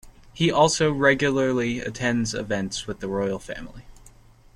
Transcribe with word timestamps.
He 0.33 0.51
also 0.51 0.91
regularly 0.91 1.79
attends 1.79 2.33
events 2.33 2.87
with 2.87 3.01
the 3.01 3.07
Royal 3.07 3.37
Family. 3.37 3.85